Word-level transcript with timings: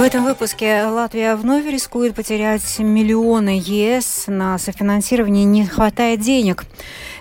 В 0.00 0.02
этом 0.02 0.24
выпуске 0.24 0.84
Латвия 0.84 1.36
вновь 1.36 1.66
рискует 1.66 2.14
потерять 2.14 2.78
миллионы 2.78 3.60
ЕС. 3.62 4.24
На 4.28 4.56
софинансирование 4.56 5.44
не 5.44 5.66
хватает 5.66 6.20
денег. 6.20 6.64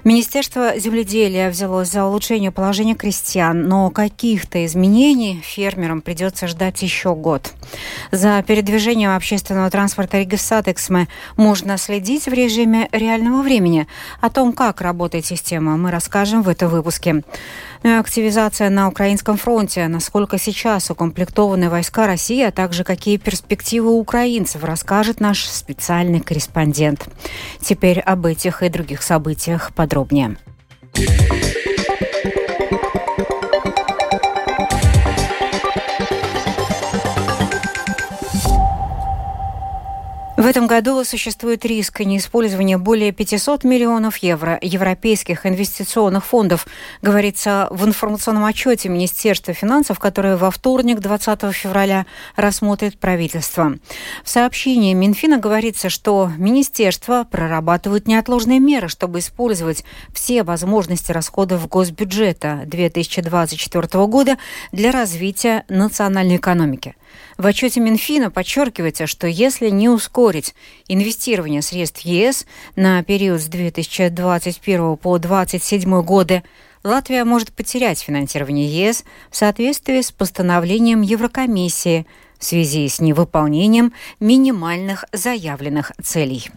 Министерство 0.05 0.79
земледелия 0.79 1.49
взялось 1.49 1.91
за 1.91 2.05
улучшение 2.05 2.51
положения 2.51 2.95
крестьян, 2.95 3.67
но 3.67 3.89
каких-то 3.89 4.65
изменений 4.65 5.41
фермерам 5.43 5.99
придется 5.99 6.47
ждать 6.47 6.81
еще 6.81 7.15
год. 7.15 7.51
За 8.11 8.41
передвижением 8.47 9.13
общественного 9.13 9.69
транспорта 9.69 10.19
Ригас 10.19 10.54
Сатиксме 10.54 11.09
можно 11.35 11.77
следить 11.77 12.27
в 12.27 12.33
режиме 12.33 12.87
реального 12.93 13.41
времени. 13.41 13.87
О 14.21 14.29
том, 14.29 14.53
как 14.53 14.79
работает 14.79 15.25
система, 15.25 15.75
мы 15.75 15.91
расскажем 15.91 16.43
в 16.43 16.47
этом 16.47 16.69
выпуске. 16.69 17.23
Ну 17.81 17.97
активизация 17.97 18.69
на 18.69 18.89
украинском 18.89 19.37
фронте, 19.37 19.87
насколько 19.87 20.37
сейчас 20.37 20.91
укомплектованы 20.91 21.69
войска 21.69 22.07
России, 22.07 22.43
а 22.43 22.51
также 22.51 22.83
какие 22.83 23.17
перспективы 23.17 23.91
украинцев, 23.91 24.63
расскажет 24.65 25.21
наш 25.21 25.45
специальный 25.45 26.19
корреспондент. 26.19 27.07
Теперь 27.61 27.99
об 28.01 28.25
этих 28.25 28.63
и 28.63 28.69
других 28.69 29.01
событиях 29.01 29.71
подробнее. 29.73 30.35
В 40.39 40.45
этом 40.45 40.67
году 40.67 41.03
существует 41.03 41.65
риск 41.65 41.99
неиспользования 41.99 42.77
более 42.77 43.11
500 43.11 43.65
миллионов 43.65 44.15
евро 44.19 44.57
европейских 44.61 45.45
инвестиционных 45.45 46.25
фондов, 46.25 46.65
говорится 47.01 47.67
в 47.71 47.85
информационном 47.85 48.45
отчете 48.45 48.87
Министерства 48.87 49.53
финансов, 49.53 49.99
которое 49.99 50.37
во 50.37 50.49
вторник, 50.49 51.01
20 51.01 51.53
февраля, 51.53 52.05
рассмотрит 52.37 52.97
правительство. 52.97 53.75
В 54.23 54.29
сообщении 54.29 54.93
Минфина 54.93 55.39
говорится, 55.39 55.89
что 55.89 56.31
министерство 56.37 57.27
прорабатывает 57.29 58.07
неотложные 58.07 58.61
меры, 58.61 58.87
чтобы 58.87 59.19
использовать 59.19 59.83
все 60.13 60.43
возможности 60.43 61.11
расходов 61.11 61.67
госбюджета 61.67 62.61
2024 62.65 64.05
года 64.05 64.37
для 64.71 64.93
развития 64.93 65.65
национальной 65.67 66.37
экономики. 66.37 66.95
В 67.37 67.45
отчете 67.45 67.79
Минфина 67.79 68.31
подчеркивается, 68.31 69.07
что 69.07 69.25
если 69.25 69.69
не 69.69 69.89
ускорить 69.89 70.28
инвестирование 70.87 71.61
средств 71.61 72.01
ЕС 72.01 72.45
на 72.75 73.03
период 73.03 73.41
с 73.41 73.45
2021 73.45 74.97
по 74.97 75.17
2027 75.17 76.01
годы, 76.01 76.43
Латвия 76.83 77.25
может 77.25 77.51
потерять 77.51 77.99
финансирование 77.99 78.67
ЕС 78.67 79.03
в 79.29 79.35
соответствии 79.35 80.01
с 80.01 80.11
постановлением 80.11 81.01
Еврокомиссии 81.01 82.05
в 82.37 82.45
связи 82.45 82.87
с 82.87 83.01
невыполнением 83.01 83.93
минимальных 84.19 85.03
заявленных 85.11 85.91
целей. 86.01 86.49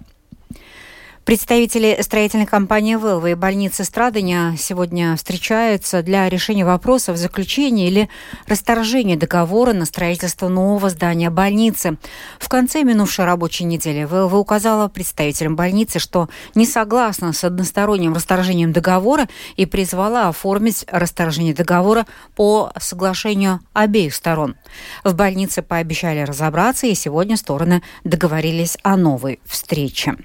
Представители 1.24 1.98
строительной 2.02 2.46
компании 2.46 2.96
«Велва» 2.96 3.30
и 3.30 3.34
больницы 3.34 3.84
Страдания 3.84 4.56
сегодня 4.58 5.14
встречаются 5.14 6.02
для 6.02 6.28
решения 6.28 6.64
вопросов 6.64 7.16
заключения 7.16 7.86
или 7.86 8.08
расторжения 8.48 9.16
договора 9.16 9.72
на 9.72 9.84
строительство 9.84 10.48
нового 10.48 10.90
здания 10.90 11.30
больницы. 11.30 11.96
В 12.40 12.48
конце 12.48 12.82
минувшей 12.82 13.24
рабочей 13.24 13.62
недели 13.62 14.00
«Велва» 14.00 14.36
указала 14.36 14.88
представителям 14.88 15.54
больницы, 15.54 16.00
что 16.00 16.28
не 16.56 16.66
согласна 16.66 17.32
с 17.32 17.44
односторонним 17.44 18.14
расторжением 18.14 18.72
договора 18.72 19.28
и 19.54 19.64
призвала 19.64 20.28
оформить 20.28 20.84
расторжение 20.88 21.54
договора 21.54 22.04
по 22.34 22.72
соглашению 22.80 23.60
обеих 23.74 24.16
сторон. 24.16 24.56
В 25.04 25.14
больнице 25.14 25.62
пообещали 25.62 26.22
разобраться, 26.22 26.88
и 26.88 26.96
сегодня 26.96 27.36
стороны 27.36 27.80
договорились 28.02 28.76
о 28.82 28.96
новой 28.96 29.38
встрече. 29.44 30.16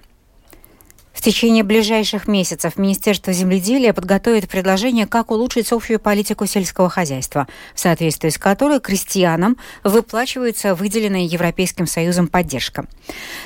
В 1.17 1.21
течение 1.21 1.63
ближайших 1.63 2.27
месяцев 2.27 2.77
Министерство 2.77 3.33
земледелия 3.33 3.91
подготовит 3.91 4.47
предложение, 4.47 5.07
как 5.07 5.31
улучшить 5.31 5.71
общую 5.71 5.99
политику 5.99 6.45
сельского 6.45 6.89
хозяйства, 6.89 7.47
в 7.73 7.79
соответствии 7.79 8.29
с 8.29 8.37
которой 8.37 8.79
крестьянам 8.79 9.57
выплачивается 9.83 10.75
выделенная 10.75 11.21
Европейским 11.21 11.87
Союзом 11.87 12.27
поддержка. 12.27 12.85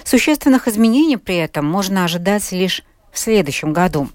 Существенных 0.04 0.68
изменений 0.68 1.16
при 1.16 1.38
этом 1.38 1.66
можно 1.66 2.04
ожидать 2.04 2.52
лишь 2.52 2.84
в 3.09 3.18
следующем 3.18 3.72
году. 3.72 4.09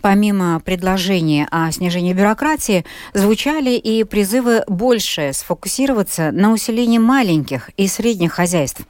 Помимо 0.00 0.58
предложения 0.60 1.46
о 1.50 1.70
снижении 1.70 2.14
бюрократии, 2.14 2.86
звучали 3.12 3.72
и 3.72 4.04
призывы 4.04 4.64
больше 4.68 5.32
сфокусироваться 5.34 6.32
на 6.32 6.50
усилении 6.50 6.98
маленьких 6.98 7.68
и 7.76 7.88
средних 7.88 8.32
хозяйств. 8.32 8.80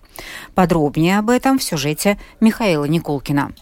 Подробнее 0.54 1.18
об 1.18 1.28
этом 1.28 1.58
в 1.58 1.64
сюжете 1.64 2.20
Михаила 2.40 2.84
Никулкина. 2.84 3.52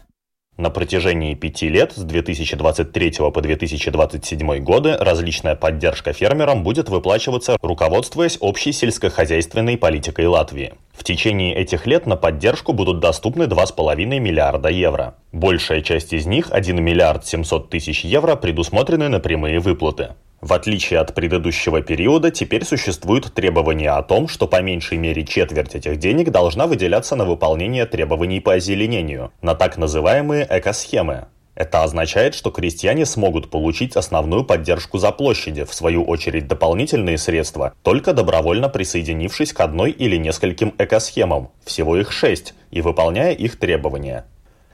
На 0.60 0.69
протяжении 0.69 1.32
пяти 1.32 1.71
лет, 1.71 1.93
с 1.97 2.03
2023 2.03 3.12
по 3.32 3.41
2027 3.41 4.59
годы, 4.59 4.94
различная 4.94 5.54
поддержка 5.54 6.12
фермерам 6.12 6.62
будет 6.62 6.91
выплачиваться, 6.91 7.56
руководствуясь 7.62 8.37
общей 8.41 8.72
сельскохозяйственной 8.72 9.78
политикой 9.78 10.26
Латвии. 10.26 10.75
В 10.93 11.03
течение 11.03 11.54
этих 11.54 11.87
лет 11.87 12.04
на 12.04 12.16
поддержку 12.16 12.75
будут 12.75 13.00
доступны 13.00 13.44
2,5 13.44 14.04
миллиарда 14.19 14.69
евро. 14.69 15.15
Большая 15.32 15.81
часть 15.81 16.12
из 16.12 16.26
них, 16.26 16.48
1 16.50 16.84
миллиард 16.84 17.27
700 17.27 17.71
тысяч 17.71 18.04
евро, 18.04 18.37
предусмотрены 18.37 19.09
на 19.09 19.19
прямые 19.19 19.60
выплаты. 19.60 20.10
В 20.40 20.54
отличие 20.54 21.00
от 21.00 21.14
предыдущего 21.14 21.82
периода, 21.82 22.30
теперь 22.30 22.64
существует 22.64 23.32
требование 23.34 23.90
о 23.90 24.02
том, 24.02 24.26
что 24.26 24.46
по 24.46 24.62
меньшей 24.62 24.96
мере 24.96 25.24
четверть 25.26 25.74
этих 25.74 25.98
денег 25.98 26.30
должна 26.30 26.66
выделяться 26.66 27.14
на 27.14 27.26
выполнение 27.26 27.84
требований 27.84 28.40
по 28.40 28.54
озеленению, 28.54 29.32
на 29.42 29.54
так 29.54 29.76
называемые 29.76 30.46
экосхемы. 30.48 31.26
Это 31.54 31.82
означает, 31.82 32.34
что 32.34 32.50
крестьяне 32.50 33.04
смогут 33.04 33.50
получить 33.50 33.94
основную 33.94 34.44
поддержку 34.44 34.96
за 34.96 35.10
площади, 35.12 35.64
в 35.64 35.74
свою 35.74 36.04
очередь 36.04 36.48
дополнительные 36.48 37.18
средства, 37.18 37.74
только 37.82 38.14
добровольно 38.14 38.70
присоединившись 38.70 39.52
к 39.52 39.60
одной 39.60 39.90
или 39.90 40.16
нескольким 40.16 40.74
экосхемам, 40.78 41.50
всего 41.66 41.98
их 41.98 42.12
шесть, 42.12 42.54
и 42.70 42.80
выполняя 42.80 43.32
их 43.32 43.58
требования. 43.58 44.24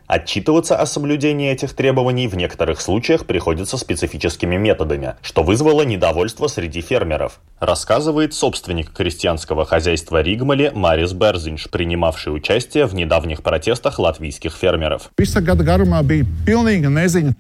Отчитываться 0.06 0.76
о 0.76 0.86
соблюдении 0.86 1.50
этих 1.50 1.72
требований 1.72 2.28
в 2.28 2.36
некоторых 2.36 2.80
случаях 2.80 3.26
приходится 3.26 3.76
специфическими 3.76 4.56
методами, 4.56 5.16
что 5.20 5.42
вызвало 5.42 5.82
недовольство 5.82 6.46
среди 6.46 6.80
фермеров, 6.80 7.40
рассказывает 7.58 8.32
собственник 8.32 8.92
крестьянского 8.92 9.64
хозяйства 9.64 10.22
Ригмали 10.22 10.70
Марис 10.72 11.12
Берзинш, 11.12 11.68
принимавший 11.70 12.34
участие 12.34 12.86
в 12.86 12.94
недавних 12.94 13.42
протестах 13.42 13.98
латвийских 13.98 14.52
фермеров. 14.52 15.10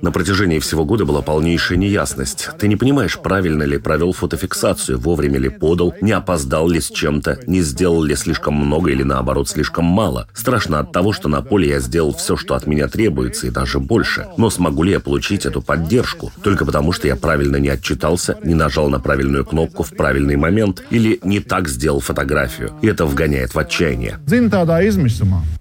На 0.02 0.10
протяжении 0.10 0.58
всего 0.58 0.84
года 0.84 1.04
была 1.04 1.22
полнейшая 1.22 1.78
неясность. 1.78 2.48
Ты 2.58 2.66
не 2.66 2.74
понимаешь, 2.74 3.18
правильно 3.20 3.62
ли 3.62 3.78
провел 3.78 4.12
фотофиксацию, 4.12 4.98
вовремя 4.98 5.38
ли 5.38 5.50
подал, 5.50 5.94
не 6.00 6.10
опоздал 6.10 6.68
ли 6.68 6.80
с 6.80 6.90
чем-то, 6.90 7.40
не 7.46 7.60
сделал 7.60 8.02
ли 8.02 8.16
слишком 8.16 8.54
много 8.54 8.90
или 8.90 9.04
наоборот 9.04 9.48
слишком 9.48 9.84
мало. 9.84 10.26
Страшно 10.34 10.80
от 10.80 10.90
того, 10.90 11.12
что 11.12 11.28
на 11.28 11.42
поле 11.42 11.68
я 11.68 11.78
сделал 11.78 12.12
все, 12.12 12.36
что 12.36 12.55
от 12.56 12.66
меня 12.66 12.88
требуется, 12.88 13.46
и 13.46 13.50
даже 13.50 13.78
больше. 13.78 14.26
Но 14.36 14.50
смогу 14.50 14.82
ли 14.82 14.92
я 14.92 15.00
получить 15.00 15.46
эту 15.46 15.62
поддержку? 15.62 16.32
Только 16.42 16.64
потому, 16.64 16.92
что 16.92 17.06
я 17.06 17.16
правильно 17.16 17.56
не 17.56 17.68
отчитался, 17.68 18.38
не 18.42 18.54
нажал 18.54 18.88
на 18.88 18.98
правильную 18.98 19.44
кнопку 19.44 19.82
в 19.82 19.90
правильный 19.90 20.36
момент 20.36 20.82
или 20.90 21.20
не 21.22 21.40
так 21.40 21.68
сделал 21.68 22.00
фотографию. 22.00 22.72
И 22.82 22.86
это 22.86 23.06
вгоняет 23.06 23.54
в 23.54 23.58
отчаяние. 23.58 24.18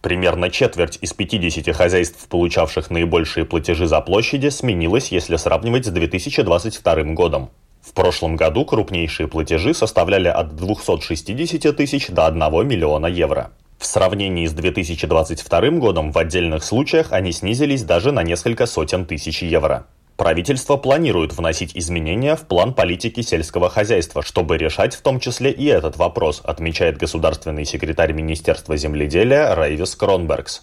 Примерно 0.01 0.49
четверть 0.49 0.97
из 1.01 1.13
50 1.13 1.75
хозяйств, 1.75 2.27
получавших 2.27 2.89
наибольшие 2.89 3.45
платежи 3.45 3.87
за 3.87 4.01
площади, 4.01 4.49
сменилась, 4.49 5.11
если 5.11 5.35
сравнивать 5.35 5.85
с 5.85 5.89
2022 5.89 7.13
годом. 7.13 7.49
В 7.81 7.93
прошлом 7.93 8.35
году 8.35 8.65
крупнейшие 8.65 9.27
платежи 9.27 9.73
составляли 9.73 10.27
от 10.27 10.55
260 10.55 11.75
тысяч 11.77 12.07
до 12.09 12.25
1 12.25 12.67
миллиона 12.67 13.05
евро. 13.05 13.51
В 13.77 13.85
сравнении 13.85 14.47
с 14.47 14.53
2022 14.53 15.69
годом 15.71 16.11
в 16.11 16.17
отдельных 16.17 16.63
случаях 16.63 17.11
они 17.11 17.31
снизились 17.31 17.83
даже 17.83 18.11
на 18.11 18.23
несколько 18.23 18.65
сотен 18.65 19.05
тысяч 19.05 19.43
евро. 19.43 19.87
Правительство 20.17 20.77
планирует 20.77 21.37
вносить 21.37 21.71
изменения 21.75 22.37
в 22.37 22.43
план 22.43 22.73
политики 22.73 23.21
сельского 23.21 23.69
хозяйства, 23.69 24.23
чтобы 24.23 24.57
решать 24.57 24.95
в 24.95 25.01
том 25.01 25.19
числе 25.19 25.51
и 25.51 25.65
этот 25.65 25.97
вопрос, 25.97 26.41
отмечает 26.41 26.97
государственный 26.97 27.65
секретарь 27.65 28.13
Министерства 28.13 28.77
земледелия 28.77 29.53
Рейвис 29.53 29.93
Кронбергс. 29.95 30.61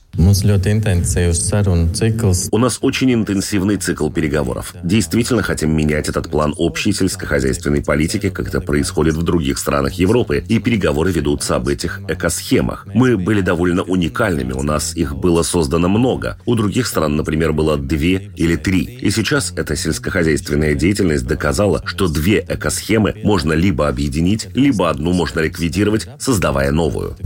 У 2.51 2.59
нас 2.59 2.79
очень 2.81 3.13
интенсивный 3.13 3.77
цикл 3.77 4.09
переговоров. 4.09 4.75
Действительно 4.83 5.43
хотим 5.43 5.77
менять 5.77 6.09
этот 6.09 6.31
план 6.31 6.55
общей 6.57 6.93
сельскохозяйственной 6.93 7.83
политики, 7.83 8.31
как 8.31 8.49
это 8.49 8.63
происходит 8.63 9.17
в 9.17 9.23
других 9.23 9.59
странах 9.59 9.95
Европы, 9.95 10.43
и 10.49 10.61
переговоры 10.61 11.13
ведутся 11.13 11.57
об 11.57 11.69
этих 11.69 12.01
экосхемах. 12.09 12.87
Мы 12.95 13.19
были 13.19 13.43
довольно 13.43 13.83
уникальными, 13.83 14.53
у 14.53 14.63
нас 14.63 14.97
их 14.97 15.15
было 15.15 15.43
создано 15.43 15.89
много. 15.89 16.39
У 16.47 16.55
других 16.55 16.87
стран, 16.87 17.17
например, 17.17 17.53
было 17.53 17.77
две 17.77 18.33
или 18.37 18.57
три. 18.57 18.85
И 18.85 19.11
сейчас 19.11 19.42
Сейчас 19.43 19.59
эта 19.59 19.75
сельскохозяйственная 19.75 20.75
деятельность 20.75 21.27
доказала, 21.27 21.83
что 21.85 22.07
две 22.07 22.47
экосхемы 22.49 23.15
можно 23.25 23.53
либо 23.53 23.89
объединить, 23.89 24.47
либо 24.55 24.89
одну 24.89 25.13
можно 25.13 25.41
ликвидировать, 25.41 26.07
создавая 26.19 26.71
новую. 26.71 27.17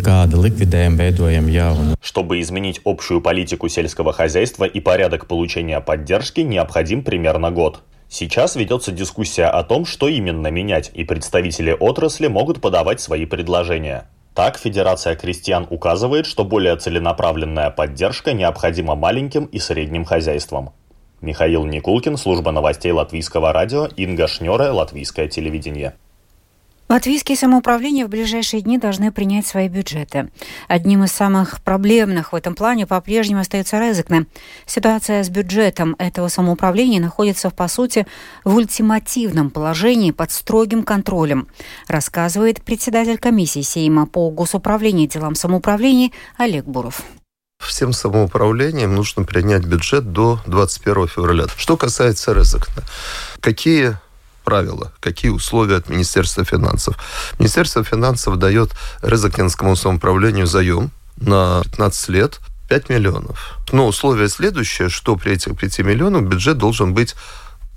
Чтобы 2.00 2.40
изменить 2.40 2.80
общую 2.86 3.20
политику 3.20 3.68
сельского 3.68 4.14
хозяйства 4.14 4.64
и 4.64 4.80
порядок 4.80 5.26
получения 5.26 5.78
поддержки, 5.80 6.40
необходим 6.40 7.02
примерно 7.02 7.50
год. 7.50 7.82
Сейчас 8.08 8.56
ведется 8.56 8.92
дискуссия 8.92 9.46
о 9.46 9.62
том, 9.62 9.84
что 9.84 10.08
именно 10.08 10.46
менять, 10.46 10.90
и 10.94 11.04
представители 11.04 11.76
отрасли 11.78 12.28
могут 12.28 12.62
подавать 12.62 13.02
свои 13.02 13.26
предложения. 13.26 14.08
Так, 14.34 14.56
Федерация 14.58 15.16
крестьян 15.16 15.66
указывает, 15.68 16.24
что 16.24 16.44
более 16.44 16.76
целенаправленная 16.76 17.68
поддержка 17.70 18.32
необходима 18.32 18.94
маленьким 18.94 19.44
и 19.46 19.58
средним 19.58 20.06
хозяйствам. 20.06 20.72
Михаил 21.26 21.64
Никулкин, 21.66 22.16
служба 22.16 22.52
новостей 22.52 22.92
Латвийского 22.92 23.52
радио, 23.52 23.86
Инга 23.96 24.28
Шнёре, 24.28 24.70
Латвийское 24.70 25.26
телевидение. 25.26 25.94
Латвийские 26.88 27.36
самоуправления 27.36 28.06
в 28.06 28.08
ближайшие 28.08 28.62
дни 28.62 28.78
должны 28.78 29.10
принять 29.10 29.44
свои 29.44 29.68
бюджеты. 29.68 30.30
Одним 30.68 31.02
из 31.02 31.10
самых 31.10 31.60
проблемных 31.62 32.32
в 32.32 32.36
этом 32.36 32.54
плане 32.54 32.86
по-прежнему 32.86 33.40
остается 33.40 33.80
Резекне. 33.80 34.26
Ситуация 34.66 35.24
с 35.24 35.28
бюджетом 35.28 35.96
этого 35.98 36.28
самоуправления 36.28 37.00
находится, 37.00 37.50
по 37.50 37.66
сути, 37.66 38.06
в 38.44 38.54
ультимативном 38.54 39.50
положении 39.50 40.12
под 40.12 40.30
строгим 40.30 40.84
контролем, 40.84 41.48
рассказывает 41.88 42.62
председатель 42.62 43.18
комиссии 43.18 43.62
Сейма 43.62 44.06
по 44.06 44.30
госуправлению 44.30 45.08
делам 45.08 45.34
самоуправления 45.34 46.12
Олег 46.38 46.66
Буров 46.66 47.02
всем 47.76 47.92
самоуправлениям 47.92 48.94
нужно 48.94 49.24
принять 49.24 49.64
бюджет 49.64 50.12
до 50.12 50.40
21 50.46 51.08
февраля. 51.08 51.44
Что 51.56 51.76
касается 51.76 52.32
Резекна, 52.32 52.82
какие 53.40 53.98
правила, 54.44 54.92
какие 55.00 55.30
условия 55.30 55.76
от 55.76 55.88
Министерства 55.90 56.44
финансов. 56.44 56.96
Министерство 57.38 57.84
финансов 57.84 58.38
дает 58.38 58.70
Резакинскому 59.02 59.76
самоуправлению 59.76 60.46
заем 60.46 60.90
на 61.16 61.62
15 61.64 62.08
лет 62.10 62.40
5 62.68 62.88
миллионов. 62.88 63.58
Но 63.72 63.86
условие 63.86 64.28
следующее, 64.28 64.88
что 64.88 65.16
при 65.16 65.32
этих 65.32 65.58
5 65.58 65.80
миллионах 65.80 66.22
бюджет 66.22 66.58
должен 66.58 66.94
быть 66.94 67.14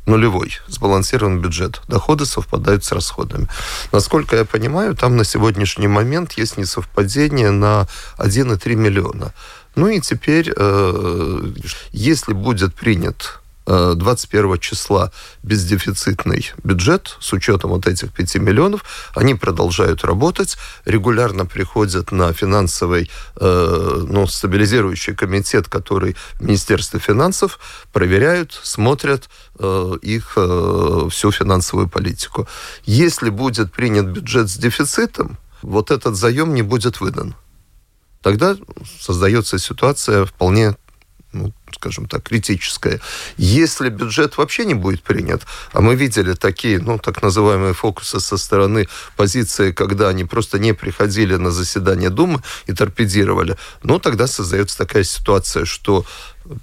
нулевой, 0.05 0.57
сбалансированный 0.67 1.41
бюджет. 1.41 1.81
Доходы 1.87 2.25
совпадают 2.25 2.83
с 2.83 2.91
расходами. 2.91 3.47
Насколько 3.91 4.35
я 4.35 4.45
понимаю, 4.45 4.95
там 4.95 5.17
на 5.17 5.23
сегодняшний 5.23 5.87
момент 5.87 6.33
есть 6.33 6.57
несовпадение 6.57 7.51
на 7.51 7.87
1,3 8.17 8.75
миллиона. 8.75 9.33
Ну 9.75 9.88
и 9.88 10.00
теперь, 10.00 10.51
э, 10.56 11.54
если 11.92 12.33
будет 12.33 12.74
принят 12.74 13.39
21 13.69 14.57
числа 14.57 15.12
бездефицитный 15.44 16.51
бюджет 16.63 17.18
с 17.19 17.33
учетом 17.33 17.69
вот 17.69 17.88
этих 17.88 18.12
5 18.12 18.36
миллионов. 18.38 18.83
Они 19.16 19.36
продолжают 19.36 20.04
работать, 20.04 20.57
регулярно 20.86 21.45
приходят 21.45 22.12
на 22.12 22.33
финансовый, 22.33 23.12
э, 23.39 24.06
ну, 24.07 24.25
стабилизирующий 24.25 25.13
комитет, 25.13 25.68
который 25.68 26.15
в 26.33 26.42
Министерстве 26.42 27.00
финансов, 27.00 27.60
проверяют, 27.94 28.60
смотрят 28.63 29.30
э, 29.60 29.98
их 30.01 30.33
э, 30.36 31.07
всю 31.12 31.31
финансовую 31.31 31.88
политику. 31.88 32.48
Если 32.86 33.30
будет 33.30 33.72
принят 33.72 34.07
бюджет 34.07 34.50
с 34.50 34.57
дефицитом, 34.57 35.38
вот 35.62 35.92
этот 35.92 36.15
заем 36.15 36.56
не 36.56 36.63
будет 36.63 37.01
выдан 37.01 37.36
тогда 38.29 38.55
создается 38.99 39.57
ситуация 39.57 40.23
вполне 40.25 40.75
ну, 41.31 41.53
скажем 41.75 42.07
так, 42.07 42.23
критическое. 42.23 42.99
Если 43.37 43.89
бюджет 43.89 44.37
вообще 44.37 44.65
не 44.65 44.73
будет 44.73 45.03
принят, 45.03 45.43
а 45.73 45.81
мы 45.81 45.95
видели 45.95 46.33
такие, 46.33 46.79
ну, 46.79 46.97
так 46.97 47.21
называемые 47.21 47.73
фокусы 47.73 48.19
со 48.19 48.37
стороны 48.37 48.87
позиции, 49.15 49.71
когда 49.71 50.09
они 50.09 50.25
просто 50.25 50.57
не 50.57 50.73
приходили 50.73 51.35
на 51.35 51.51
заседание 51.51 52.09
Думы 52.09 52.41
и 52.65 52.73
торпедировали, 52.73 53.57
ну, 53.83 53.99
тогда 53.99 54.25
создается 54.25 54.77
такая 54.77 55.03
ситуация, 55.03 55.65
что 55.65 56.03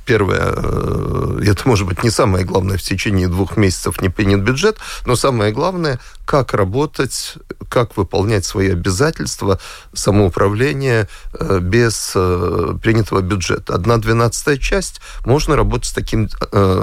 Первое, 0.05 0.53
э, 0.57 1.41
это 1.47 1.69
может 1.69 1.87
быть 1.87 2.03
не 2.03 2.11
самое 2.11 2.45
главное, 2.45 2.77
в 2.77 2.83
течение 2.83 3.29
двух 3.29 3.57
месяцев 3.57 4.01
не 4.01 4.09
принят 4.09 4.41
бюджет, 4.41 4.79
но 5.05 5.15
самое 5.15 5.53
главное, 5.53 6.01
как 6.25 6.55
работать, 6.55 7.35
как 7.69 7.97
выполнять 7.97 8.45
свои 8.45 8.73
обязательства 8.73 9.61
самоуправления 9.93 11.09
э, 11.35 11.61
без 11.61 12.13
э, 12.17 12.75
принятого 12.83 13.21
бюджета. 13.21 13.75
Одна 13.75 13.99
двенадцатая 13.99 14.57
часть, 14.57 15.01
можно 15.25 15.55
работать 15.55 15.87
с 15.87 15.93
таким 15.93 16.29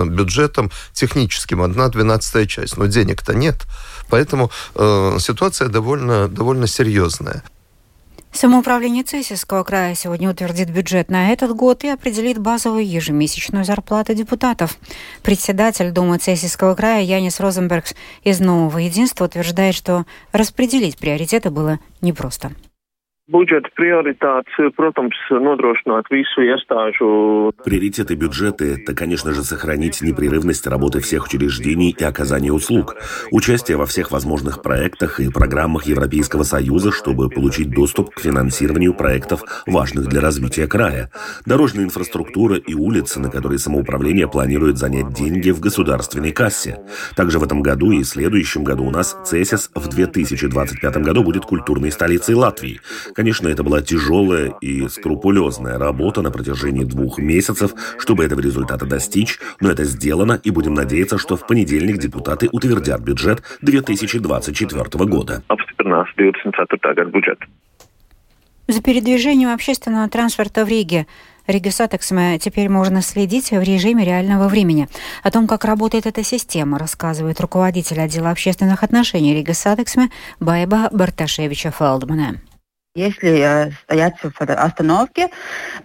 бюджетом 0.08 0.72
техническим, 0.94 1.62
одна 1.62 1.90
двенадцатая 1.90 2.46
часть, 2.46 2.78
но 2.78 2.86
денег-то 2.86 3.34
нет. 3.36 3.64
Поэтому 4.10 4.52
ситуация 4.76 5.70
довольно, 5.70 6.28
довольно 6.28 6.68
серьезная. 6.68 7.44
Самоуправление 8.34 9.04
Цесийского 9.04 9.64
края 9.64 9.94
сегодня 9.94 10.30
утвердит 10.30 10.70
бюджет 10.72 11.10
на 11.12 11.30
этот 11.32 11.56
год 11.56 11.84
и 11.84 11.88
определит 11.88 12.40
базовую 12.40 12.86
ежемесячную 12.86 13.64
зарплату 13.64 14.16
депутатов. 14.16 14.80
Председатель 15.22 15.92
Думы 15.92 16.18
Цесийского 16.18 16.74
края 16.74 17.04
Янис 17.04 17.40
Розенбергс 17.40 17.94
из 18.24 18.40
«Нового 18.40 18.80
единства» 18.80 19.26
утверждает, 19.26 19.76
что 19.76 20.06
распределить 20.32 20.98
приоритеты 20.98 21.52
было 21.52 21.80
непросто. 22.02 22.52
Budžeta 23.32 23.70
prioritātes, 23.72 24.52
protams, 24.76 25.16
nodrošināt 25.32 26.10
visu 26.12 26.44
iestāžu. 26.44 27.54
Приоритеты 27.64 28.16
бюджета– 28.16 28.66
это, 28.76 28.94
конечно 28.94 29.32
же, 29.32 29.44
сохранить 29.44 30.02
непрерывность 30.02 30.68
работы 30.68 31.00
всех 31.00 31.28
учреждений 31.28 31.96
и 31.98 32.04
оказания 32.04 32.52
услуг, 32.52 32.98
участие 33.32 33.78
во 33.78 33.86
всех 33.86 34.12
возможных 34.12 34.62
проектах 34.62 35.22
и 35.22 35.32
программах 35.32 35.86
Европейского 35.86 36.44
Союза, 36.44 36.92
чтобы 36.92 37.30
получить 37.30 37.70
доступ 37.70 38.14
к 38.14 38.20
финансированию 38.20 38.94
проектов, 38.94 39.42
важных 39.68 40.08
для 40.08 40.20
развития 40.20 40.68
края, 40.68 41.10
дорожная 41.46 41.86
инфраструктура 41.86 42.58
и 42.58 42.74
улицы, 42.74 43.22
на 43.22 43.30
которые 43.30 43.58
самоуправление 43.58 44.28
планирует 44.28 44.78
занять 44.78 45.14
деньги 45.14 45.52
в 45.52 45.62
государственной 45.62 46.34
кассе. 46.34 46.82
Также 47.16 47.40
в 47.40 47.44
этом 47.46 47.62
году 47.62 47.92
и 47.92 48.04
следующем 48.04 48.66
году 48.66 48.84
у 48.84 48.92
нас 48.92 49.18
Цесис 49.24 49.72
в 49.74 49.88
2025 49.88 50.98
году 50.98 51.24
будет 51.24 51.46
культурной 51.46 51.94
столицей 51.94 52.36
Латвии– 52.36 52.82
Конечно, 53.14 53.48
это 53.48 53.64
была 53.64 53.82
тяжелая 53.82 54.54
и 54.62 54.88
скрупулезная 54.88 55.78
работа 55.78 56.22
на 56.22 56.32
протяжении 56.32 56.84
двух 56.84 57.20
месяцев, 57.20 57.74
чтобы 58.00 58.26
этого 58.26 58.40
результата 58.40 58.86
достичь, 58.86 59.40
но 59.60 59.72
это 59.72 59.84
сделано, 59.84 60.40
и 60.44 60.52
будем 60.52 60.74
надеяться, 60.74 61.18
что 61.18 61.36
в 61.36 61.46
понедельник 61.46 61.98
депутаты 61.98 62.50
утвердят 62.52 63.02
бюджет 63.02 63.44
2024 63.62 65.06
года. 65.06 65.44
За 68.68 68.82
передвижением 68.82 69.54
общественного 69.54 70.10
транспорта 70.10 70.66
в 70.66 70.70
Риге 70.70 71.06
Ригас 71.46 71.72
Сатиксме 71.72 72.40
теперь 72.40 72.70
можно 72.70 73.02
следить 73.02 73.52
в 73.52 73.62
режиме 73.62 74.06
реального 74.06 74.48
времени. 74.48 74.88
О 75.22 75.32
том, 75.32 75.48
как 75.48 75.66
работает 75.66 76.06
эта 76.06 76.24
система, 76.24 76.80
рассказывает 76.80 77.42
руководитель 77.42 78.00
отдела 78.00 78.30
общественных 78.30 78.82
отношений 78.84 79.36
Ригас 79.36 79.54
Сатиксме 79.54 80.10
Байба 80.40 80.88
Барташевича-Фелдмане. 80.92 82.40
Если 82.96 83.40
э, 83.40 83.72
стоять 83.86 84.14
в 84.22 84.40
остановке, 84.40 85.30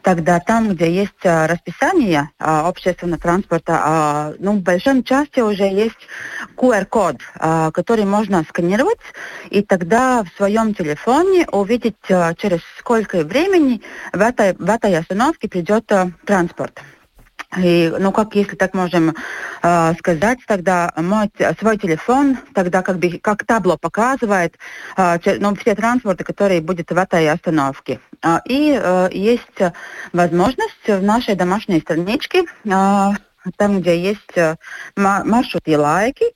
тогда 0.03 0.41
там, 0.41 0.69
где 0.69 0.93
есть 0.93 1.15
э, 1.23 1.47
расписание 1.47 2.29
э, 2.39 2.45
общественного 2.45 3.19
транспорта, 3.19 4.35
ну, 4.39 4.59
в 4.59 4.61
большом 4.61 5.03
части 5.03 5.41
уже 5.41 5.63
есть 5.63 5.97
QR-код, 6.57 7.17
который 7.73 8.05
можно 8.05 8.45
сканировать, 8.45 8.99
и 9.49 9.63
тогда 9.63 10.23
в 10.23 10.37
своем 10.37 10.75
телефоне 10.75 11.47
увидеть, 11.51 11.97
через 12.37 12.61
сколько 12.79 13.25
времени 13.25 13.81
в 14.13 14.21
этой, 14.21 14.53
в 14.53 14.69
этой 14.69 14.97
остановке 14.99 15.49
придет 15.49 15.91
транспорт. 16.27 16.79
И, 17.57 17.93
ну, 17.99 18.13
как 18.13 18.35
если 18.35 18.57
так 18.57 18.75
можем 18.75 19.15
э, 19.63 19.95
сказать, 19.99 20.39
тогда 20.47 20.93
мой 20.97 21.31
свой 21.59 21.79
телефон, 21.79 22.37
тогда 22.53 22.83
как 22.83 22.99
бы 22.99 23.19
как 23.23 23.45
табло 23.45 23.79
показывает, 23.79 24.57
э, 24.97 25.19
ну, 25.39 25.55
все 25.55 25.75
транспорты, 25.75 26.25
которые 26.25 26.61
будут 26.61 26.91
в 26.91 26.97
этой 26.97 27.31
остановке. 27.31 28.01
Э, 28.23 28.39
и 28.45 28.79
э, 28.79 29.09
есть 29.13 29.73
возможность 30.13 30.87
в 30.87 31.03
нашей 31.03 31.37
домашней 31.37 31.81
страничке 31.81 32.45
э, 32.65 33.11
там, 33.57 33.81
где 33.81 33.99
есть 34.01 34.37
э, 34.37 34.57
маршруты 34.97 35.73
и 35.73 35.77
лайки. 35.77 36.27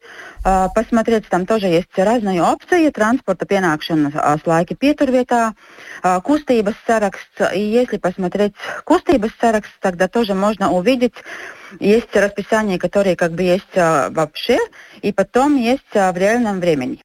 Э, 0.45 0.69
посмотреть, 0.75 1.29
там 1.29 1.47
тоже 1.47 1.67
есть 1.67 1.97
разные 1.97 2.43
опции 2.43 2.91
транспорта 2.91 3.45
pienākšanas 3.45 4.15
э, 4.15 4.39
laiki 4.47 4.77
pieturvietā, 4.77 5.55
kustības 6.03 6.75
saraksts. 6.87 7.41
И 7.55 7.61
если 7.61 7.99
посмотреть 7.99 8.55
kustības 8.85 9.33
saraksts, 9.41 9.79
тогда 9.81 10.09
тоже 10.09 10.35
можно 10.35 10.71
увидеть, 10.71 11.15
есть 11.81 12.15
расписание, 12.15 12.79
которые 12.79 13.17
как 13.17 13.33
бы 13.33 13.43
есть 13.43 13.75
вообще, 13.75 14.59
и 15.01 15.13
потом 15.13 15.57
есть 15.57 15.93
в 15.93 16.17
реальном 16.17 16.61
времени. 16.61 17.01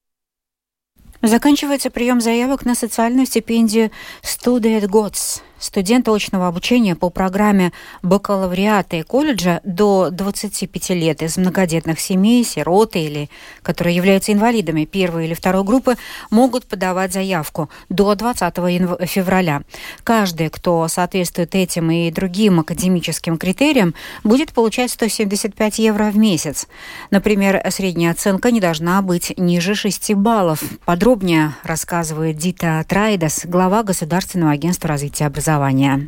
Заканчивается 1.21 1.89
прием 1.89 2.21
заявок 2.21 2.65
на 2.65 2.75
социальную 2.75 3.25
стипендию 3.25 3.91
Student 4.23 4.85
Gods 4.87 5.41
студенты 5.59 6.11
очного 6.11 6.47
обучения 6.47 6.95
по 6.95 7.09
программе 7.09 7.71
бакалавриата 8.03 8.97
и 8.97 9.01
колледжа 9.03 9.61
до 9.63 10.09
25 10.11 10.89
лет 10.91 11.21
из 11.21 11.37
многодетных 11.37 11.99
семей, 11.99 12.43
сироты 12.43 12.99
или 12.99 13.29
которые 13.63 13.95
являются 13.95 14.31
инвалидами 14.33 14.85
первой 14.85 15.25
или 15.25 15.33
второй 15.33 15.63
группы, 15.63 15.95
могут 16.29 16.67
подавать 16.67 17.13
заявку 17.13 17.69
до 17.89 18.15
20 18.15 18.55
февраля. 19.09 19.63
Каждый, 20.03 20.49
кто 20.49 20.87
соответствует 20.87 21.55
этим 21.55 21.91
и 21.91 22.11
другим 22.11 22.59
академическим 22.59 23.37
критериям, 23.37 23.93
будет 24.23 24.53
получать 24.53 24.91
175 24.91 25.79
евро 25.79 26.11
в 26.11 26.17
месяц. 26.17 26.67
Например, 27.11 27.61
средняя 27.69 28.11
оценка 28.11 28.51
не 28.51 28.59
должна 28.59 29.01
быть 29.01 29.33
ниже 29.37 29.75
6 29.75 30.13
баллов. 30.13 30.61
Подробнее 30.85 31.55
рассказывает 31.63 32.37
Дита 32.37 32.83
Трайдас, 32.87 33.45
глава 33.45 33.83
Государственного 33.83 34.51
агентства 34.51 34.89
развития 34.89 35.25
образования. 35.25 35.46
Զավանյան 35.47 36.01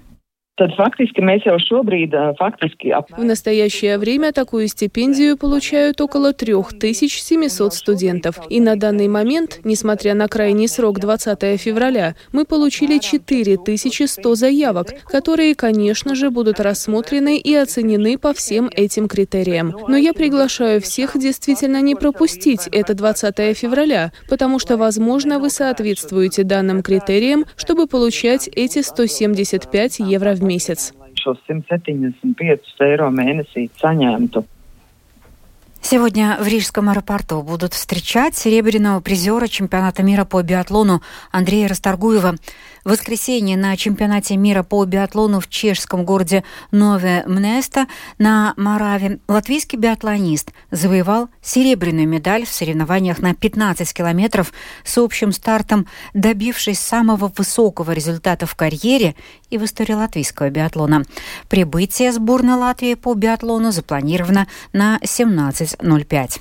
В 3.17 3.23
настоящее 3.23 3.97
время 3.97 4.31
такую 4.31 4.67
стипендию 4.67 5.37
получают 5.37 6.01
около 6.01 6.33
3700 6.33 7.73
студентов. 7.73 8.39
И 8.49 8.59
на 8.59 8.75
данный 8.75 9.07
момент, 9.07 9.61
несмотря 9.63 10.13
на 10.13 10.27
крайний 10.27 10.67
срок 10.67 10.99
20 10.99 11.59
февраля, 11.59 12.15
мы 12.33 12.45
получили 12.45 12.99
4100 12.99 14.35
заявок, 14.35 14.87
которые, 15.05 15.55
конечно 15.55 16.15
же, 16.15 16.29
будут 16.29 16.59
рассмотрены 16.59 17.37
и 17.37 17.55
оценены 17.55 18.17
по 18.17 18.33
всем 18.33 18.69
этим 18.75 19.07
критериям. 19.07 19.73
Но 19.87 19.97
я 19.97 20.13
приглашаю 20.13 20.81
всех 20.81 21.17
действительно 21.17 21.81
не 21.81 21.95
пропустить 21.95 22.67
это 22.71 22.93
20 22.93 23.57
февраля, 23.57 24.11
потому 24.29 24.59
что, 24.59 24.77
возможно, 24.77 25.39
вы 25.39 25.49
соответствуете 25.49 26.43
данным 26.43 26.83
критериям, 26.83 27.45
чтобы 27.55 27.87
получать 27.87 28.49
эти 28.49 28.81
175 28.81 29.99
евро 29.99 30.33
в 30.33 30.43
месяц 30.43 30.48
месяц. 30.49 30.93
Сегодня 35.81 36.37
в 36.39 36.47
Рижском 36.47 36.89
аэропорту 36.89 37.41
будут 37.41 37.73
встречать 37.73 38.35
серебряного 38.35 38.99
призера 38.99 39.47
чемпионата 39.47 40.03
мира 40.03 40.25
по 40.25 40.43
биатлону 40.43 41.01
Андрея 41.31 41.67
Расторгуева. 41.69 42.35
Воскресенье 42.89 43.55
на 43.55 43.77
чемпионате 43.77 44.35
мира 44.35 44.63
по 44.63 44.83
биатлону 44.83 45.39
в 45.39 45.47
чешском 45.47 46.05
городе 46.05 46.43
Нове 46.71 47.23
Мнеста 47.27 47.85
на 48.17 48.55
Мораве 48.57 49.19
латвийский 49.27 49.77
биатлонист 49.77 50.51
завоевал 50.71 51.29
серебряную 51.39 52.07
медаль 52.07 52.47
в 52.47 52.49
соревнованиях 52.49 53.19
на 53.19 53.35
15 53.35 53.93
километров 53.93 54.51
с 54.83 54.97
общим 54.97 55.31
стартом, 55.33 55.85
добившись 56.15 56.79
самого 56.79 57.31
высокого 57.37 57.91
результата 57.91 58.47
в 58.47 58.55
карьере 58.55 59.13
и 59.51 59.59
в 59.59 59.65
истории 59.65 59.93
латвийского 59.93 60.49
биатлона. 60.49 61.03
Прибытие 61.47 62.11
сборной 62.11 62.55
Латвии 62.55 62.95
по 62.95 63.13
биатлону 63.13 63.71
запланировано 63.71 64.47
на 64.73 64.97
17.05. 65.03 66.39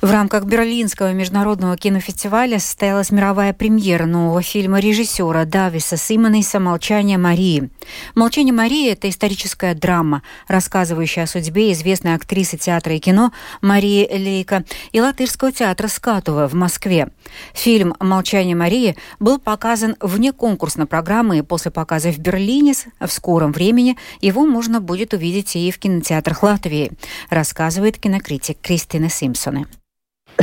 В 0.00 0.10
рамках 0.10 0.44
Берлинского 0.44 1.12
международного 1.12 1.76
кинофестиваля 1.76 2.58
состоялась 2.58 3.10
мировая 3.10 3.52
премьера 3.52 4.06
нового 4.06 4.40
фильма 4.40 4.80
режиссера 4.80 5.44
Дависа 5.44 5.98
Симонейса 5.98 6.58
«Молчание 6.58 7.18
Марии». 7.18 7.68
«Молчание 8.14 8.54
Марии»— 8.54 8.90
это 8.92 9.10
историческая 9.10 9.74
драма, 9.74 10.22
рассказывающая 10.48 11.24
о 11.24 11.26
судьбе 11.26 11.72
известной 11.72 12.14
актрисы 12.14 12.56
театра 12.56 12.94
и 12.94 12.98
кино 12.98 13.30
Марии 13.60 14.08
Лейка 14.10 14.64
и 14.92 15.02
латышского 15.02 15.52
театра 15.52 15.86
Скатова 15.88 16.48
в 16.48 16.54
Москве. 16.54 17.10
Фильм 17.52 17.94
«Молчание 18.00 18.56
Марии» 18.56 18.96
был 19.18 19.38
показан 19.38 19.96
вне 20.00 20.32
конкурсной 20.32 20.86
программы 20.86 21.36
и 21.36 21.42
после 21.42 21.70
показа 21.70 22.10
в 22.10 22.18
Берлине 22.18 22.72
в 23.00 23.08
скором 23.08 23.52
времени 23.52 23.98
его 24.22 24.46
можно 24.46 24.80
будет 24.80 25.12
увидеть 25.12 25.56
и 25.56 25.70
в 25.70 25.78
кинотеатрах 25.78 26.42
Латвии, 26.42 26.90
рассказывает 27.28 27.98
кинокритик 27.98 28.58
Кристина 28.62 29.10
Симпсоне. 29.10 29.66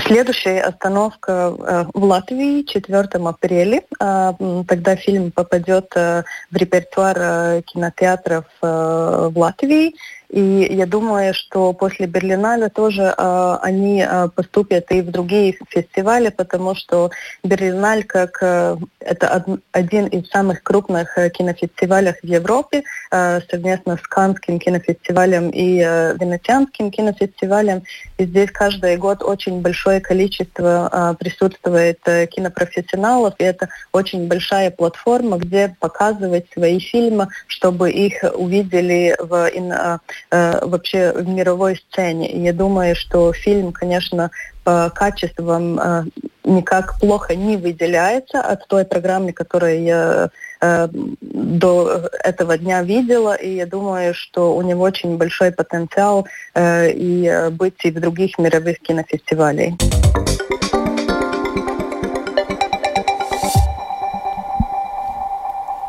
Следующая 0.06 0.62
остановка 0.62 1.56
э, 1.58 1.86
в 1.94 2.04
Латвии 2.04 2.63
4 2.63 3.08
апреля. 3.25 3.82
Э, 4.00 4.34
тогда 4.68 4.96
фильм 4.96 5.32
попадет 5.32 5.92
э, 5.96 6.24
в 6.51 6.56
репертуар 6.56 7.62
кинотеатров 7.63 8.46
в 8.62 9.34
Латвии. 9.36 9.96
И 10.29 10.67
я 10.72 10.86
думаю, 10.86 11.34
что 11.34 11.72
после 11.72 12.05
Берлинале 12.05 12.67
тоже 12.67 13.13
э, 13.17 13.57
они 13.62 14.05
э, 14.05 14.27
поступят 14.36 14.91
и 14.91 15.01
в 15.01 15.10
другие 15.10 15.57
фестивали, 15.69 16.29
потому 16.29 16.75
что 16.75 17.12
Берлиналь 17.43 18.03
как 18.03 18.38
э, 18.41 18.75
это 19.00 19.36
од, 19.38 19.62
один 19.72 20.07
из 20.07 20.29
самых 20.29 20.63
крупных 20.63 21.17
э, 21.17 21.29
кинофестивалей 21.29 22.13
в 22.22 22.25
Европе, 22.25 22.84
э, 23.10 23.39
совместно 23.50 23.96
с 23.96 24.01
Канским 24.01 24.60
кинофестивалем 24.60 25.50
и 25.50 25.81
э, 25.81 26.17
Венецианским 26.19 26.91
кинофестивалем. 26.91 27.84
И 28.17 28.25
здесь 28.25 28.51
каждый 28.51 28.98
год 28.98 29.24
очень 29.24 29.62
большое 29.62 30.01
количество 30.01 30.89
э, 30.91 31.15
присутствует 31.17 32.00
э, 32.05 32.25
кинопрофессионалов, 32.27 33.34
и 33.38 33.46
это 33.46 33.69
очень 33.93 34.27
большая 34.27 34.72
платформа, 34.72 35.38
где 35.38 35.74
показывать 35.79 36.48
свои 36.51 36.79
фильмы, 36.79 37.29
чтобы 37.48 37.91
их 37.91 38.25
увидели 38.36 39.15
в 39.19 39.34
in, 39.55 39.72
э, 39.72 40.00
вообще 40.31 41.12
в 41.12 41.27
мировой 41.27 41.77
сцене. 41.77 42.31
И 42.31 42.39
я 42.39 42.53
думаю, 42.53 42.95
что 42.95 43.33
фильм, 43.33 43.71
конечно, 43.71 44.31
по 44.67 44.91
качествам 44.93 45.79
э, 45.79 46.03
никак 46.43 47.00
плохо 47.00 47.38
не 47.38 47.55
выделяется 47.55 48.41
от 48.41 48.67
той 48.67 48.83
программы, 48.83 49.31
которую 49.31 49.81
я 49.81 50.29
э, 50.59 50.89
до 50.91 52.09
этого 52.21 52.57
дня 52.57 52.83
видела, 52.83 53.33
и 53.33 53.55
я 53.55 53.65
думаю, 53.65 54.13
что 54.13 54.57
у 54.57 54.62
него 54.62 54.83
очень 54.83 55.15
большой 55.15 55.53
потенциал 55.53 56.27
э, 56.53 56.91
и 56.91 57.50
быть 57.51 57.86
и 57.86 57.91
в 57.91 58.01
других 58.01 58.38
мировых 58.38 58.79
кинофестивалях. 58.79 59.75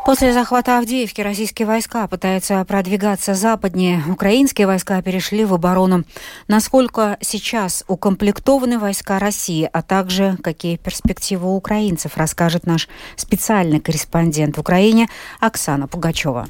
После 0.09 0.33
захвата 0.33 0.79
Авдеевки 0.79 1.21
российские 1.21 1.67
войска 1.67 2.07
пытаются 2.07 2.65
продвигаться 2.65 3.35
западнее. 3.35 4.01
Украинские 4.09 4.65
войска 4.65 4.99
перешли 5.03 5.45
в 5.45 5.53
оборону. 5.53 6.03
Насколько 6.47 7.19
сейчас 7.21 7.83
укомплектованы 7.87 8.79
войска 8.79 9.19
России, 9.19 9.69
а 9.71 9.83
также 9.83 10.35
какие 10.41 10.77
перспективы 10.77 11.49
у 11.49 11.55
украинцев, 11.55 12.17
расскажет 12.17 12.65
наш 12.65 12.89
специальный 13.17 13.79
корреспондент 13.79 14.57
в 14.57 14.61
Украине 14.61 15.09
Оксана 15.39 15.87
Пугачева. 15.87 16.47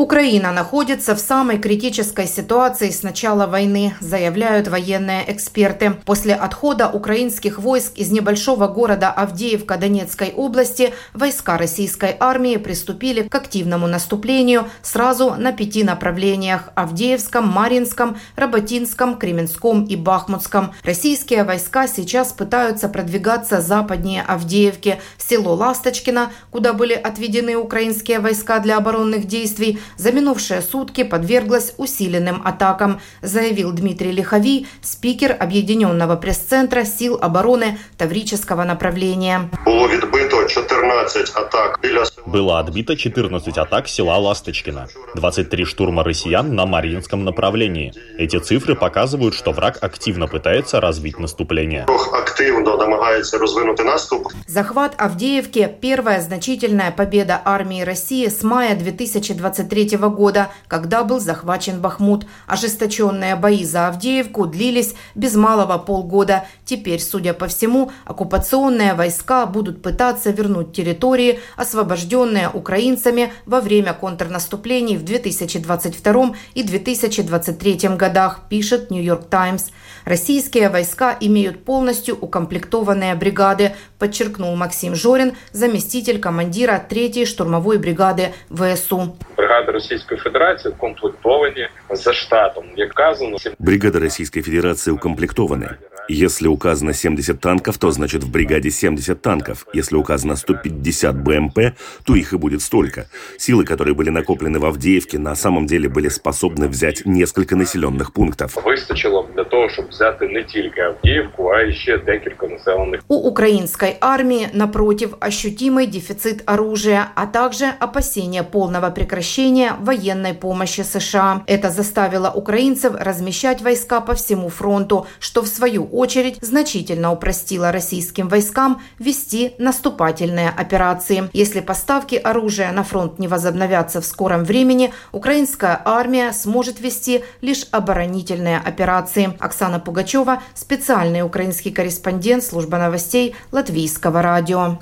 Украина 0.00 0.50
находится 0.50 1.14
в 1.14 1.20
самой 1.20 1.58
критической 1.58 2.26
ситуации 2.26 2.88
с 2.88 3.02
начала 3.02 3.46
войны, 3.46 3.94
заявляют 4.00 4.66
военные 4.66 5.30
эксперты. 5.30 5.92
После 6.06 6.34
отхода 6.34 6.88
украинских 6.88 7.58
войск 7.58 7.98
из 7.98 8.10
небольшого 8.10 8.66
города 8.66 9.10
Авдеевка 9.10 9.76
Донецкой 9.76 10.32
области 10.34 10.94
войска 11.12 11.58
российской 11.58 12.16
армии 12.18 12.56
приступили 12.56 13.28
к 13.28 13.34
активному 13.34 13.86
наступлению 13.86 14.70
сразу 14.80 15.34
на 15.34 15.52
пяти 15.52 15.84
направлениях– 15.84 16.70
Авдеевском, 16.76 17.46
Маринском, 17.46 18.16
Работинском, 18.36 19.18
Кременском 19.18 19.84
и 19.84 19.96
Бахмутском. 19.96 20.72
Российские 20.82 21.44
войска 21.44 21.86
сейчас 21.86 22.32
пытаются 22.32 22.88
продвигаться 22.88 23.60
западнее 23.60 24.22
Авдеевки, 24.22 24.98
село 25.18 25.52
Ласточкино, 25.52 26.32
куда 26.50 26.72
были 26.72 26.94
отведены 26.94 27.56
украинские 27.56 28.20
войска 28.20 28.60
для 28.60 28.78
оборонных 28.78 29.26
действий, 29.26 29.78
за 29.96 30.12
минувшие 30.12 30.62
сутки 30.62 31.04
подверглась 31.04 31.74
усиленным 31.78 32.42
атакам, 32.44 33.00
заявил 33.22 33.72
Дмитрий 33.72 34.12
Лихови, 34.12 34.66
спикер 34.82 35.36
Объединенного 35.38 36.16
пресс-центра 36.16 36.84
сил 36.84 37.18
обороны 37.20 37.78
Таврического 37.98 38.64
направления. 38.64 39.50
Было 39.64 39.86
відбито 39.86 40.46
14 40.48 41.30
атак. 41.30 41.80
Было 42.26 42.60
отбито 42.60 42.96
14 42.96 43.58
атак 43.58 43.88
села 43.88 44.16
Ласточкино, 44.18 44.88
23 45.14 45.64
штурма 45.64 46.04
россиян 46.04 46.54
на 46.54 46.66
Марьинском 46.66 47.24
направлении. 47.24 47.92
Эти 48.18 48.38
цифры 48.38 48.74
показывают, 48.74 49.34
что 49.34 49.52
враг 49.52 49.78
активно 49.80 50.26
пытается 50.26 50.80
развить 50.80 51.18
наступление. 51.18 51.86
Активно 52.12 52.76
намагается 52.76 53.38
развинуть 53.38 53.82
наступ. 53.84 54.28
Захват 54.46 54.94
Авдеевки– 54.98 55.68
первая 55.80 56.20
значительная 56.20 56.90
победа 56.90 57.40
армии 57.44 57.82
России 57.82 58.28
с 58.28 58.42
мая 58.42 58.76
2023 58.76 59.40
1943 59.70 59.98
года, 60.16 60.50
когда 60.68 61.04
был 61.04 61.20
захвачен 61.20 61.80
Бахмут. 61.80 62.26
Ожесточенные 62.46 63.36
бои 63.36 63.64
за 63.64 63.88
Авдеевку 63.88 64.46
длились 64.46 64.94
без 65.14 65.34
малого 65.34 65.78
полгода. 65.78 66.44
Теперь, 66.64 67.00
судя 67.00 67.34
по 67.34 67.46
всему, 67.46 67.90
оккупационные 68.04 68.94
войска 68.94 69.46
будут 69.46 69.82
пытаться 69.82 70.30
вернуть 70.30 70.72
территории, 70.72 71.40
освобожденные 71.56 72.48
украинцами 72.48 73.32
во 73.46 73.60
время 73.60 73.92
контрнаступлений 73.92 74.96
в 74.96 75.04
2022 75.04 76.34
и 76.54 76.62
2023 76.62 77.88
годах, 77.96 78.40
пишет 78.48 78.90
Нью-Йорк 78.90 79.26
Таймс. 79.28 79.70
Российские 80.04 80.68
войска 80.70 81.16
имеют 81.20 81.64
полностью 81.64 82.16
укомплектованные 82.18 83.14
бригады, 83.14 83.74
подчеркнул 83.98 84.54
Максим 84.56 84.94
Жорин, 84.94 85.34
заместитель 85.52 86.18
командира 86.18 86.82
3-й 86.88 87.26
штурмовой 87.26 87.78
бригады 87.78 88.32
ВСУ. 88.48 89.16
Бригада 89.36 89.59
Российской 89.68 90.16
Федерации 90.16 90.70
укомплектовані 90.72 91.68
за 91.90 92.12
штатом. 92.12 92.64
Як 92.76 92.92
казано, 92.94 93.36
бригада 93.58 93.98
Российской 93.98 94.42
Федерации 94.42 94.92
укомплектованы. 94.92 95.68
Если 96.09 96.47
указано 96.47 96.93
70 96.93 97.39
танков, 97.39 97.77
то 97.77 97.91
значит 97.91 98.23
в 98.23 98.31
бригаде 98.31 98.69
70 98.69 99.21
танков. 99.21 99.65
Если 99.73 99.95
указано 99.95 100.35
150 100.35 101.15
БМП, 101.15 101.59
то 102.05 102.15
их 102.15 102.33
и 102.33 102.37
будет 102.37 102.61
столько. 102.61 103.07
Силы, 103.37 103.65
которые 103.65 103.95
были 103.95 104.09
накоплены 104.09 104.59
в 104.59 104.65
Авдеевке, 104.65 105.17
на 105.17 105.35
самом 105.35 105.65
деле 105.65 105.89
были 105.89 106.09
способны 106.09 106.67
взять 106.67 107.05
несколько 107.05 107.55
населенных 107.55 108.13
пунктов. 108.13 108.57
Вистачило 108.65 109.27
для 109.35 109.43
того, 109.43 109.69
щоб 109.69 109.89
взяти 109.89 110.27
не 110.27 110.43
тільки 110.43 110.81
Авдіївку, 110.81 111.49
а 111.49 111.71
ще 111.71 111.97
декілька 111.97 112.47
населених. 112.47 113.01
У 113.07 113.15
украинской 113.15 113.97
армии, 113.99 114.47
напротив, 114.53 115.15
ощутимый 115.19 115.87
дефицит 115.87 116.43
оружия, 116.45 117.07
а 117.15 117.25
также 117.25 117.65
опасения 117.79 118.43
полного 118.43 118.91
прекращения 118.91 119.73
военной 119.81 120.33
помощи 120.33 120.81
США. 120.81 121.41
Это 121.47 121.69
заставило 121.69 122.29
украинцев 122.29 122.93
размещать 122.99 123.61
войска 123.61 124.01
по 124.01 124.13
всему 124.13 124.49
фронту, 124.49 125.07
что 125.19 125.41
в 125.41 125.47
свою 125.47 125.85
очередь 125.85 125.98
значительно 126.40 127.12
упростило 127.12 127.72
российским 127.72 128.28
войскам 128.28 128.80
вести 128.98 129.54
наступательные 129.58 130.48
операции. 130.48 131.30
Если 131.32 131.60
поставки 131.60 132.14
оружия 132.16 132.72
на 132.72 132.84
фронт 132.84 133.18
не 133.18 133.28
возобновятся 133.28 134.00
в 134.00 134.04
скором 134.04 134.44
времени, 134.44 134.92
украинская 135.12 135.80
армия 135.84 136.32
сможет 136.32 136.80
вести 136.80 137.24
лишь 137.40 137.66
оборонительные 137.70 138.58
операции. 138.58 139.36
Оксана 139.38 139.80
Пугачева, 139.80 140.42
специальный 140.54 141.22
украинский 141.22 141.70
корреспондент 141.70 142.44
службы 142.44 142.78
новостей 142.78 143.34
Латвийского 143.52 144.22
радио. 144.22 144.78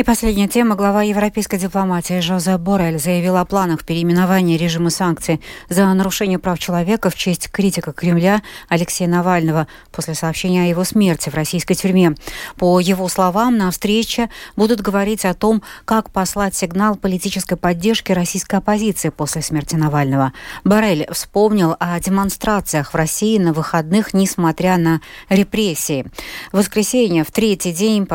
И 0.00 0.02
последняя 0.02 0.48
тема. 0.48 0.76
Глава 0.76 1.02
европейской 1.02 1.58
дипломатии 1.58 2.20
Жозе 2.20 2.56
Борель 2.56 2.98
заявил 2.98 3.36
о 3.36 3.44
планах 3.44 3.84
переименования 3.84 4.56
режима 4.56 4.88
санкций 4.88 5.42
за 5.68 5.92
нарушение 5.92 6.38
прав 6.38 6.58
человека 6.58 7.10
в 7.10 7.14
честь 7.14 7.50
критика 7.50 7.92
Кремля 7.92 8.40
Алексея 8.70 9.08
Навального 9.08 9.66
после 9.92 10.14
сообщения 10.14 10.62
о 10.62 10.66
его 10.68 10.84
смерти 10.84 11.28
в 11.28 11.34
российской 11.34 11.74
тюрьме. 11.74 12.14
По 12.56 12.80
его 12.80 13.06
словам, 13.08 13.58
на 13.58 13.70
встрече 13.70 14.30
будут 14.56 14.80
говорить 14.80 15.26
о 15.26 15.34
том, 15.34 15.62
как 15.84 16.08
послать 16.08 16.54
сигнал 16.54 16.96
политической 16.96 17.56
поддержки 17.56 18.10
российской 18.12 18.54
оппозиции 18.54 19.10
после 19.10 19.42
смерти 19.42 19.74
Навального. 19.74 20.32
Борель 20.64 21.08
вспомнил 21.12 21.76
о 21.78 22.00
демонстрациях 22.00 22.94
в 22.94 22.96
России 22.96 23.36
на 23.36 23.52
выходных, 23.52 24.14
несмотря 24.14 24.78
на 24.78 25.02
репрессии. 25.28 26.06
В 26.52 26.56
воскресенье, 26.56 27.22
в 27.22 27.30
третий 27.30 27.72
день 27.72 28.08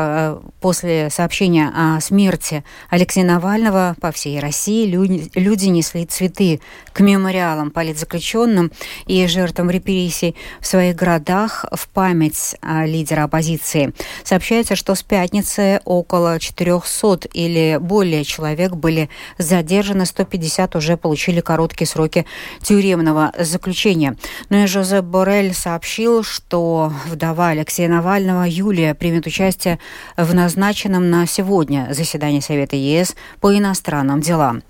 после 0.60 1.10
сообщения 1.10 1.75
о 1.76 2.00
смерти 2.00 2.64
Алексея 2.88 3.26
Навального 3.26 3.94
по 4.00 4.10
всей 4.10 4.40
России 4.40 4.86
люди, 4.86 5.30
люди 5.34 5.66
несли 5.66 6.06
цветы 6.06 6.60
к 6.94 7.00
мемориалам 7.00 7.70
политзаключенным 7.70 8.72
и 9.06 9.26
жертвам 9.26 9.70
репрессий 9.70 10.34
в 10.60 10.66
своих 10.66 10.96
городах 10.96 11.66
в 11.70 11.86
память 11.88 12.56
лидера 12.62 13.24
оппозиции. 13.24 13.92
Сообщается, 14.24 14.74
что 14.74 14.94
с 14.94 15.02
пятницы 15.02 15.82
около 15.84 16.40
400 16.40 17.28
или 17.34 17.78
более 17.78 18.24
человек 18.24 18.72
были 18.72 19.10
задержаны, 19.36 20.06
150 20.06 20.76
уже 20.76 20.96
получили 20.96 21.40
короткие 21.40 21.86
сроки 21.86 22.24
тюремного 22.62 23.32
заключения. 23.38 24.16
Но 24.48 24.62
и 24.62 24.66
Жозеп 24.66 25.04
Борель 25.04 25.52
сообщил, 25.52 26.22
что 26.22 26.90
вдова 27.06 27.48
Алексея 27.48 27.90
Навального 27.90 28.44
Юлия 28.44 28.94
примет 28.94 29.26
участие 29.26 29.78
в 30.16 30.34
назначенном 30.34 31.10
на 31.10 31.26
сегодня 31.26 31.65
сегодня 31.66 31.92
заседание 31.92 32.40
Совета 32.40 32.76
ЕС 32.76 33.16
по 33.40 33.56
иностранным 33.56 34.20
делам. 34.20 34.62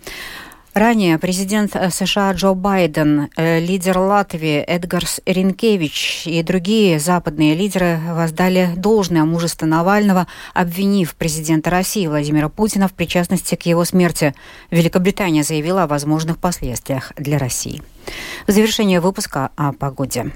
Ранее 0.72 1.18
президент 1.18 1.72
США 1.90 2.32
Джо 2.32 2.54
Байден, 2.54 3.28
э, 3.36 3.60
лидер 3.60 3.98
Латвии 3.98 4.58
Эдгарс 4.60 5.20
Ренкевич 5.26 6.26
и 6.26 6.42
другие 6.42 6.98
западные 6.98 7.54
лидеры 7.54 7.98
воздали 8.10 8.70
должное 8.76 9.24
мужество 9.24 9.66
Навального, 9.66 10.26
обвинив 10.54 11.14
президента 11.14 11.70
России 11.70 12.06
Владимира 12.06 12.48
Путина 12.48 12.88
в 12.88 12.92
причастности 12.92 13.54
к 13.56 13.66
его 13.66 13.84
смерти. 13.84 14.34
Великобритания 14.70 15.42
заявила 15.42 15.82
о 15.82 15.86
возможных 15.86 16.38
последствиях 16.38 17.12
для 17.16 17.38
России. 17.38 17.82
В 18.46 18.52
завершение 18.52 19.00
выпуска 19.00 19.50
о 19.56 19.72
погоде. 19.72 20.32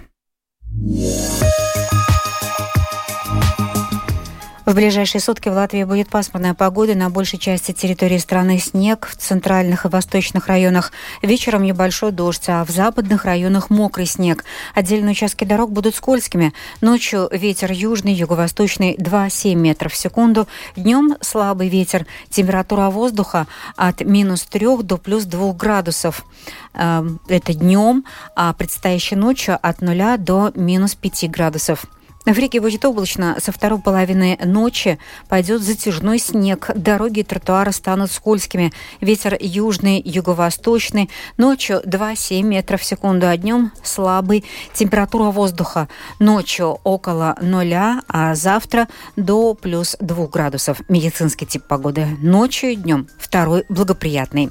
В 4.70 4.74
ближайшие 4.76 5.20
сутки 5.20 5.48
в 5.48 5.52
Латвии 5.52 5.82
будет 5.82 6.08
пасмурная 6.08 6.54
погода. 6.54 6.94
На 6.94 7.10
большей 7.10 7.40
части 7.40 7.72
территории 7.72 8.18
страны 8.18 8.60
снег, 8.60 9.08
в 9.10 9.16
центральных 9.16 9.84
и 9.84 9.88
восточных 9.88 10.46
районах 10.46 10.92
вечером 11.22 11.64
небольшой 11.64 12.12
дождь, 12.12 12.44
а 12.46 12.64
в 12.64 12.70
западных 12.70 13.24
районах 13.24 13.68
мокрый 13.68 14.06
снег. 14.06 14.44
Отдельные 14.72 15.10
участки 15.10 15.42
дорог 15.42 15.72
будут 15.72 15.96
скользкими. 15.96 16.52
Ночью 16.80 17.28
ветер 17.32 17.72
южный, 17.72 18.12
юго-восточный 18.12 18.94
2-7 18.94 19.56
метров 19.56 19.92
в 19.92 19.96
секунду. 19.96 20.46
Днем 20.76 21.16
слабый 21.20 21.68
ветер. 21.68 22.06
Температура 22.28 22.90
воздуха 22.90 23.48
от 23.74 24.02
минус 24.02 24.42
3 24.44 24.84
до 24.84 24.98
плюс 24.98 25.24
2 25.24 25.52
градусов. 25.52 26.24
Эм, 26.74 27.18
это 27.26 27.54
днем, 27.54 28.04
а 28.36 28.52
предстоящей 28.52 29.16
ночью 29.16 29.58
от 29.60 29.80
0 29.80 30.16
до 30.18 30.52
минус 30.54 30.94
5 30.94 31.28
градусов. 31.28 31.86
В 32.26 32.36
Риге 32.36 32.60
будет 32.60 32.84
облачно. 32.84 33.36
Со 33.40 33.50
второй 33.50 33.80
половины 33.80 34.38
ночи 34.44 34.98
пойдет 35.28 35.62
затяжной 35.62 36.18
снег. 36.18 36.70
Дороги 36.74 37.20
и 37.20 37.24
тротуары 37.24 37.72
станут 37.72 38.12
скользкими. 38.12 38.72
Ветер 39.00 39.38
южный, 39.40 40.02
юго-восточный. 40.04 41.08
Ночью 41.38 41.80
2-7 41.82 42.42
метров 42.42 42.82
в 42.82 42.84
секунду, 42.84 43.26
а 43.26 43.36
днем 43.38 43.72
слабый. 43.82 44.44
Температура 44.74 45.30
воздуха 45.30 45.88
ночью 46.18 46.78
около 46.84 47.36
нуля, 47.40 48.02
а 48.06 48.34
завтра 48.34 48.88
до 49.16 49.54
плюс 49.54 49.96
2 50.00 50.26
градусов. 50.26 50.82
Медицинский 50.88 51.46
тип 51.46 51.64
погоды 51.66 52.06
ночью 52.20 52.72
и 52.72 52.76
днем. 52.76 53.08
Второй 53.18 53.64
благоприятный. 53.70 54.50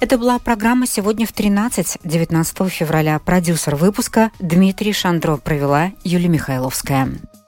Это 0.00 0.16
была 0.16 0.38
программа 0.38 0.86
«Сегодня 0.86 1.26
в 1.26 1.32
13, 1.32 1.98
19 2.02 2.70
февраля». 2.70 3.18
Продюсер 3.18 3.76
выпуска 3.76 4.30
Дмитрий 4.38 4.94
Шандро 4.94 5.36
провела 5.36 5.92
Юлия 6.04 6.28
Михайловская. 6.28 7.01
Пока. 7.04 7.41